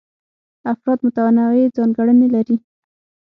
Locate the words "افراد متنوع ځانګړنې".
0.73-2.27